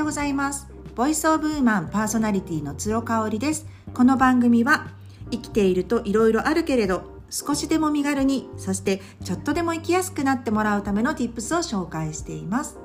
[0.00, 0.66] ようございます。
[0.96, 3.66] ボイスオブウーマンパーソナリティの鶴香織です。
[3.92, 4.86] この番組は
[5.30, 12.78] 生きていると色々あるけれど少しでも身軽にそしてちょっとでも生きやすくなってもらうための tips を紹介しています。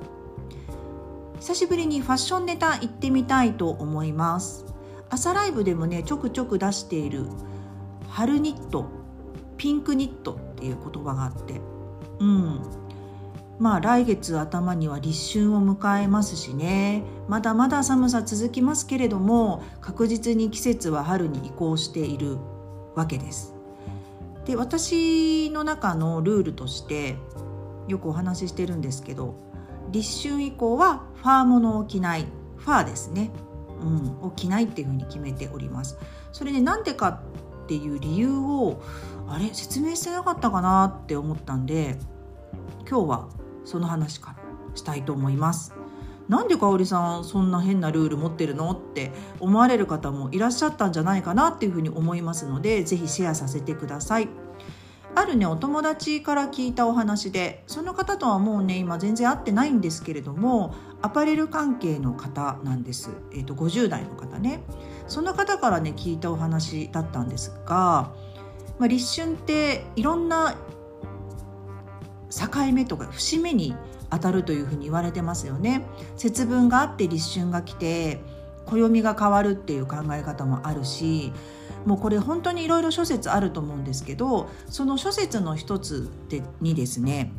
[1.40, 4.66] 久しぶりにファッションネタ行ってみたいと思います。
[5.08, 7.24] 朝ライブでもねちょくちょく出している
[8.10, 8.90] 春ニット
[9.56, 11.62] ピンクニットっていう言葉があって。
[12.18, 12.85] うん。
[13.58, 22.38] まあ来月頭には立春を迎えますしねまだまだ寒さ続きますけれども確実に季節は春に移行している
[22.94, 23.54] わけです。
[24.44, 27.16] で私の中のルールとして
[27.88, 29.34] よくお話ししてるんですけど
[29.90, 32.26] 立春以降はファーものを着ない
[32.56, 33.30] ファーですね、
[33.80, 35.98] うん、を着ないっていうふうに決めております。
[36.32, 37.20] それねなんでか
[37.64, 38.80] っていう理由を
[39.28, 41.98] あれ説明してなかったかなって思ったんで
[42.88, 43.28] 今日は
[43.66, 44.36] その話から
[44.74, 45.74] したいと思います。
[46.28, 54.28] なんでかおりさんそんな変なルール持ってるのって思われる方もいらっしゃったんじゃないかなっていうふうに思いますので是非シェアさせてください。
[55.16, 64.60] あるねお友達から聞いたお話でその方とはもうね今全然会ってないんですけれどもアパレル関係の方なんです、えーと、50代の方ね
[65.06, 68.12] その方からね聞いたお話だったんですが、
[68.78, 70.54] まあ、立春っていろんな
[72.30, 73.74] 境目とか節目に
[74.10, 75.82] 当たるというふうに言われてますよね。
[76.16, 78.20] 節分があって立春が来て
[78.66, 81.32] 暦が変わるっていう考え方もあるし
[81.86, 87.30] もうこれ本当にいろいろ諸説あると思うんですけどその諸説の一つでにですね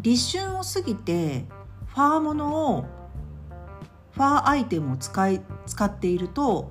[0.00, 1.44] 立春を過ぎて
[1.88, 2.84] ファーものを
[4.12, 6.70] ファーアイテムを使い使っていると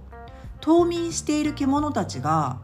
[0.61, 2.59] 冬眠している獣たちが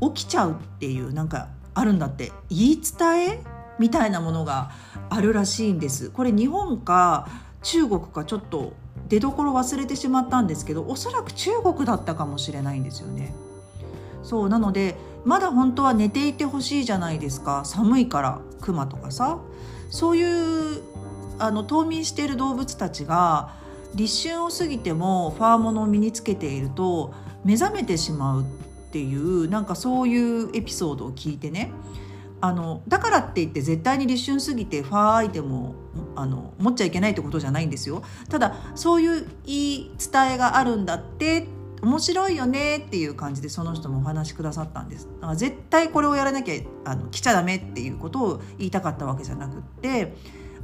[0.00, 2.32] 起きちゃうっていうなんかあるんだって。
[2.50, 4.70] 言い伝えみたいなものが
[5.10, 6.10] あるらしいんです。
[6.10, 7.28] これ日本か
[7.62, 8.72] 中国かちょっと
[9.08, 13.34] 出どころ忘れてしまったんですけどおそらく中国だったかもしれないんですよね。
[14.22, 17.64] そうなのでまだ本当は寝ていてほしいじゃないですか。
[17.64, 19.38] 寒いからクマとかさ。
[19.90, 20.22] そうい
[20.78, 20.82] う
[21.38, 23.54] あの冬眠している動物たちが
[23.94, 27.14] 立春を過ぎてもファーモノを身につけていると
[27.44, 28.44] 目覚めてしまうっ
[28.90, 31.72] ていうなんかそういうエピソードを聞いてね。
[32.40, 35.74] あのだからって言って絶対に立春過ぎてファーアイテムを
[36.14, 38.02] あの持っちゃいけないってことじゃないんですよ。
[38.28, 41.48] ただそういう言い伝えがあるんだって
[41.82, 45.08] 面白いよねっていう感じでその人もお話しくださったんです。
[45.20, 46.54] だから絶対これをやらなきゃ
[46.84, 50.14] あの来ちゃダメっていうことを言いたかったわけじゃなくって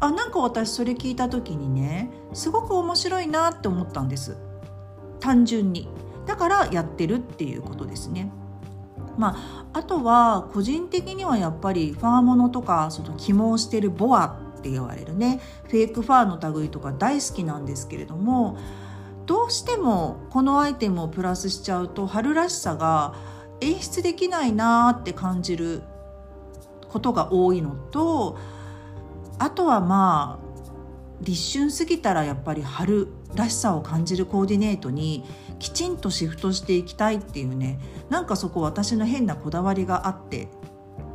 [0.00, 4.36] あなんか私それ聞いた時にねすごく面白いなって思ったんです。
[5.20, 5.88] 単純に。
[6.26, 8.30] だからやってるっていうことですね。
[9.19, 18.56] まあ、あとは個人的にはやっぱりファーモノとかその起毛してるボアって言われるねフェイクファーの類とか大好きなんですけれども
[19.26, 23.14] どうしてもこのアイテムをプラスしちゃうと春らしさが
[23.60, 25.82] 演出できないなって感じる
[26.88, 28.38] ことが多いのと
[29.38, 30.44] あとはまあ
[31.20, 35.25] 立春過ぎたらやっぱり春らしさを感じるコーディネートに
[35.58, 37.78] きちんとシフトしていきたいっていうね
[38.10, 40.48] なんかそこ私の変なこだわりがあって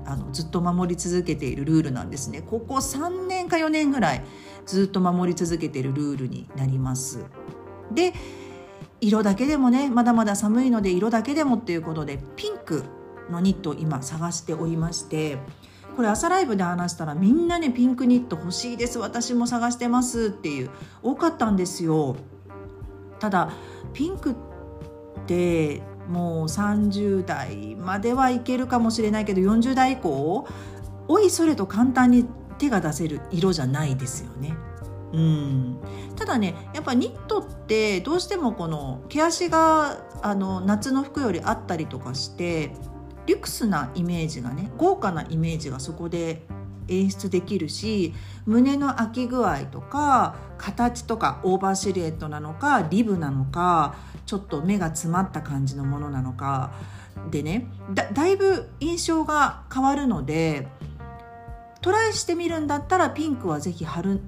[0.05, 2.41] あのずっと守り続けているルールなんですね。
[2.41, 4.23] ここ3年か4年ぐらい
[4.65, 7.25] ずっと守り続けているルールになります。
[7.91, 8.13] で
[9.01, 12.83] 色だけでもねまだまだ寒いので色だけでもっていうことでピンク
[13.29, 15.37] のニットを今探しておりまして
[15.99, 18.99] これ朝ライブで話したらみんなねピンクニット欲しいです。
[18.99, 20.69] 私も探してますっていう
[21.03, 22.15] 多かったんですよ。
[23.19, 23.51] ただ
[23.91, 24.35] ピンクっ
[25.27, 30.47] てもう30代まではいけるかもしれないけど40代以降
[31.09, 32.25] おいそれと簡単に
[32.59, 34.55] 手が出せる色じゃないですよね。
[35.11, 35.79] うん。
[36.15, 42.71] ただねやっぱニットってどうしてもこの毛足があの夏の服よりあったりとかして
[43.29, 46.41] リュクスなイメージがね豪華なイメージがそこで
[46.87, 48.15] 演出できるし
[48.47, 53.93] 胸の開き具合とか形とかオーバーシルエットなのかリブなのか
[54.25, 56.71] ちょっと目が詰まった感じのものなのか
[57.29, 60.67] でねだいぶ印象が変わるので
[61.81, 64.21] トライしてみるんだったらピンクは是非春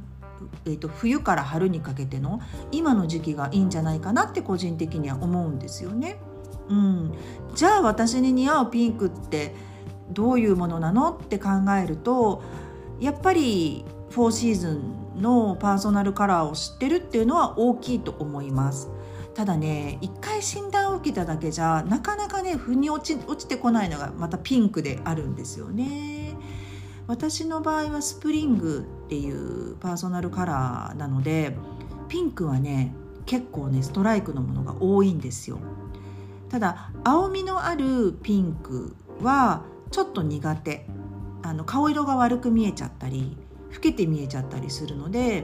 [0.66, 6.20] えーと、冬から春にかけての今の時期がいいんじゃないかなって個人的には思うんですよね。
[6.70, 7.14] うん、
[7.56, 9.56] じゃあ私に似合うピンクって
[10.10, 11.50] どういうものなのって考
[11.82, 12.44] えると
[13.00, 18.90] やっぱりフォーシーズンのパーソナルカラーを知ってるっていうのは大きいと思います。
[19.34, 26.36] ただね一回診断を受けただけじゃなかなかね腑に落ち落ちてこないのがまたピンクであるんですよね。
[27.08, 31.58] 私の場合はスプリングっていうパーソナルカラーなので
[32.08, 32.94] ピンクはね
[33.26, 35.60] 結構ねストライクのものが多いんですよ。
[36.52, 40.86] ただ青みのあるピンクはちょっと苦手。
[41.44, 43.36] あの顔色が悪く見えちゃったり
[43.74, 45.44] 老けて見えちゃったりするので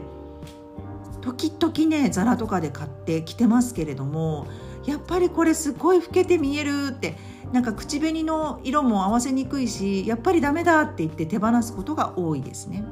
[1.21, 4.47] 時々ねザラとかで買ってきてますけれども
[4.85, 7.17] やっぱりこれすごい老けて見えるって
[7.51, 12.85] なんか口紅の色も合わせにくいしやっぱりダメだって言って手放すことが多いですね。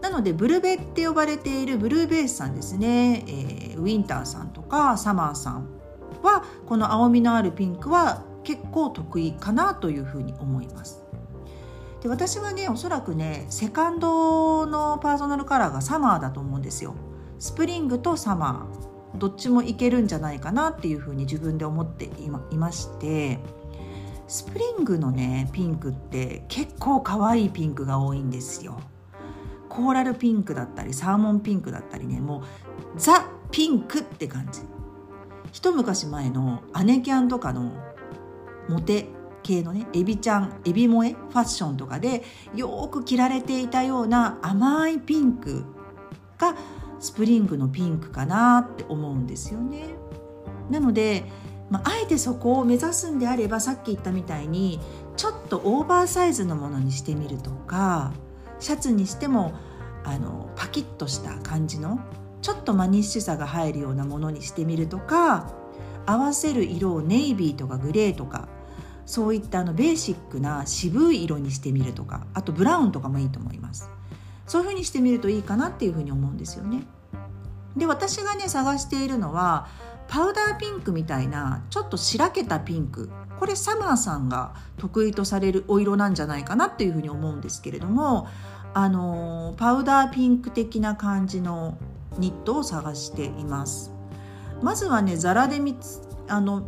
[0.00, 5.75] なのでブルベって呼ばれているブルーベースさんですね、えー、ウィンターさんとかサマーさん。
[6.22, 11.02] はこの青みのあるピンクは結構得意かなというふうに思います。
[12.02, 16.94] で私はねおそらくねセカンドのパーソナルカラーがサマーだと思うんですよ。
[17.38, 23.38] スプリングとサマーどっちもいけるんじゃないかなっていうふうに自分で思っていまして
[24.28, 28.78] スプリングのねピンクって結構可愛いピンクが多いんですよ。
[29.68, 32.42] コーラルピンクだったりサーモンピンクだったりねもう
[32.96, 34.60] ザ・ピンクって感じ
[35.56, 37.72] 一昔前の姉キャンとかの
[38.68, 39.06] モテ
[39.42, 42.22] 系のねエビちゃんエビ萌えファッションとかで
[42.54, 45.64] よく着られていたような甘いピンク
[46.36, 46.54] が
[47.00, 49.94] スプリングのピンクかなって思うんですよね。
[50.68, 51.24] なので、
[51.70, 54.78] まあ、あえてそこを目指すんであればさっき言ったみたいに
[55.16, 58.12] ちょっとオーバーサイズのものにしてみるとか
[58.58, 59.54] シャツにしても
[60.04, 61.98] あのパキッとした感じの
[62.46, 65.52] ちょっとマニッシュさが入るようなものにしてみるとか
[66.06, 68.46] 合わせる色をネイビーとかグレーとか
[69.04, 73.90] そういったあのベーシックな渋い色にしてみるとかあとブラウンとかもいいと思います。
[74.46, 76.84] そういう風にしてみるといいかなっていう風に思うんですよね。
[77.76, 79.66] で私がね探しているのは
[80.06, 83.10] パウダーピンクみたいなちょっとしらけたピンク。
[83.40, 88.28] これサマーさんが得意とされるお色なんじゃないかなっていうふうに思うんですけれども
[88.72, 91.76] あのパウダーピンク的な感じの
[92.18, 93.92] ニットを探しています。
[94.62, 96.62] まずはねザラで見つあの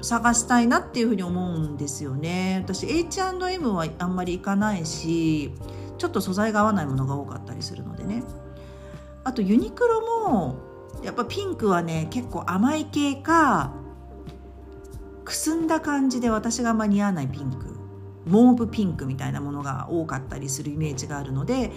[0.00, 2.62] 探したいなっていうふに思うんですよね。
[2.64, 5.54] 私 H&M はあんまり行かないし
[5.98, 8.22] ちょっと素材が合わないものが多かったりするのでね。
[9.24, 10.56] あとユニクロも
[11.02, 13.72] やっぱピンクはね結構甘い系か
[15.24, 17.76] くすんだ感じで私があんま似合わないピンク。
[18.26, 21.72] モーブピンクみたいなものが多かったりするイメージがあるので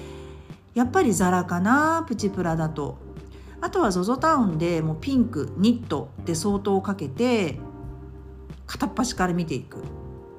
[0.74, 2.98] やっぱりザラかなプチプラだと。
[3.62, 7.60] あとは ZOZO タウンでもうピンクニットで相当かけて
[8.66, 9.82] 片っ端から見ていくっ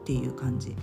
[0.04, 0.76] ていう感じ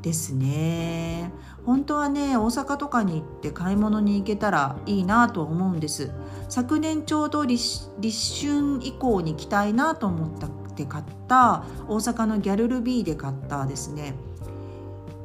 [0.00, 1.30] ですね。
[1.64, 6.10] 本当はね大阪とかに行って買い物に行けたらいいなと思うんです。
[6.48, 14.14] 昨年ちょうど立春以降に来たいなと思って買った大阪のギャルルビーで買ったですね、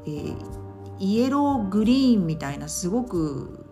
[0.06, 0.36] えー、
[1.00, 3.67] イエローグリーンみたいなすごく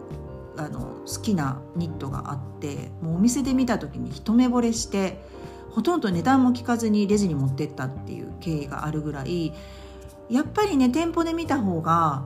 [0.57, 5.21] あの好きなニットがあってもうお店で見た時に一目惚れして
[5.71, 9.53] ほとんど値段も聞かずにレジに持ってったっていう経緯があるぐらい
[10.29, 12.23] やっぱりね店舗で見た方が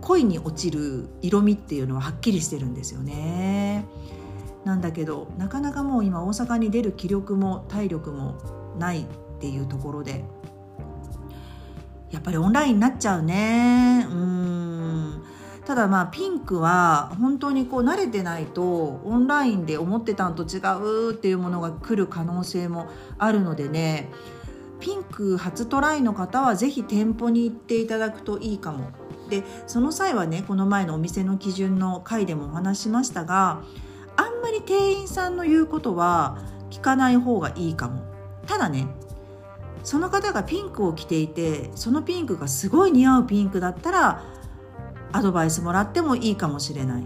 [0.00, 3.84] 恋に落ちる色味っていうのははっきりしてるんですよね。
[4.64, 8.34] なんだけどなかなかもう今大阪に出る気力も体力も
[8.78, 9.04] ないっ
[9.40, 10.24] ていうところで
[12.10, 14.67] やっぱりオンラインになっちゃうねうん
[15.68, 22.86] ただまあピンクは本当にこう慣れてないとオンラインで思ってたんと違うっていうものが来る可能性も
[23.18, 24.08] あるのでね
[24.80, 28.92] ピンク初トライの方は是非店舗に行っていただくといいかも。
[29.28, 33.60] でその際はねこの前のお店の基準の回でもお話しましたが
[34.16, 36.38] あんまり店員さんの言うことは
[36.70, 38.04] 聞かない方がいいかも。
[38.46, 38.86] ただね
[39.84, 44.38] その方がピンクを着ていてそのピンクがすごい似合うピンクだったら
[45.12, 47.04] アドバイスもらってもいいかもしれない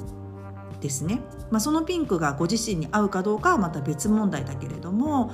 [0.80, 1.20] ですね。
[1.50, 5.30] まあ、そのピンクがご自身に合うかどうかはまた別問題だけれども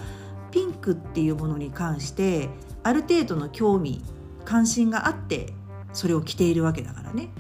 [0.51, 2.49] ピンクっていうものに関して
[2.83, 4.03] ある程度の興味
[4.45, 5.53] 関心があって
[5.93, 7.31] それを着ているわけだからね。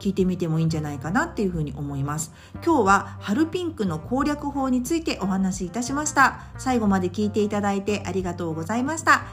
[0.00, 2.34] 聞いてみてもいいんじゃないかなっていうふうに思います。
[2.64, 6.40] 今日は春ピンクの攻略法についてお話しいたしました。
[6.58, 9.24] 最後まで聞いていただいてありがとうございました、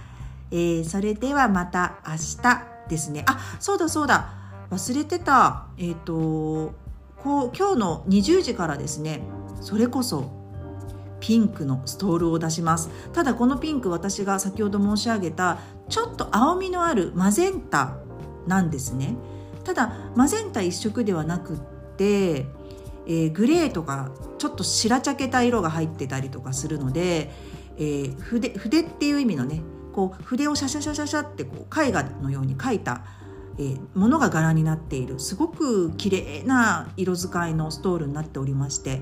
[0.51, 3.25] えー、それではまた明日ですね。
[3.27, 4.41] あそうだそうだ。
[4.72, 6.74] 忘れてたえっ、ー、と
[7.18, 9.22] こう今日の20時からですね
[9.62, 10.42] それこそ
[11.20, 12.90] ピンクのストールを出します。
[13.13, 17.98] ただこのピンク私が先ほど申し上げたちょっと青みのあるマゼンタ
[18.48, 19.16] なんですね。
[19.63, 21.58] ただマゼンタ一色ではなくっ
[21.96, 24.10] て、えー、グレーとか
[24.40, 27.30] ちょっと白茶けた色が入ってたりとかするので、
[27.78, 29.62] えー、筆筆っていう意味のね
[29.94, 33.04] こう筆をシャシャシャシャシャってこう絵画のように描いた
[33.58, 35.20] えー、物が柄になっている。
[35.20, 39.01] すごく綺麗な色使いのストールになっておりまして。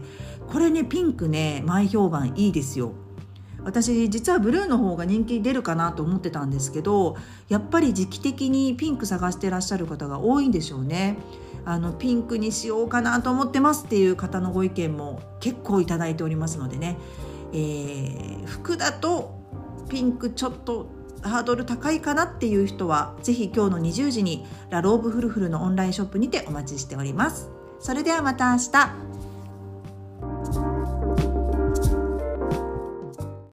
[0.52, 2.94] これねピンクね前評判いいですよ。
[3.64, 7.18] 私実はブルーの方が人気出るかなと思ってたんですけど
[7.50, 11.18] やっぱり時期的にピンク探してらっしゃる方が多いんでしょうね。
[11.66, 16.98] あのピンクにしようかなと思ってますっていう方のご意見も結構いただいておりますのでね、
[17.54, 19.38] えー、服だと
[19.90, 20.88] ピンクちょっと
[21.22, 27.50] ハードル高いかなっていう人はぜひ今日の20時にラローブフルフルのオンラインショップにてお待ちしております。
[27.80, 29.09] それではまた明日。